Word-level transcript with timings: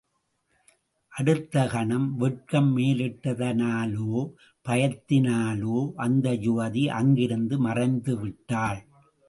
அடுத்த 1.13 1.67
கணம் 1.67 2.15
வெட்கம் 2.15 2.77
மேலிட்டதனாலோ, 2.77 4.31
பயத்தினாலோ 4.65 5.91
அந்த 5.95 6.33
யுவதி 6.33 6.87
அங்கிருந்து 6.89 7.57
மறைந்துவிட்டாள். 7.65 8.81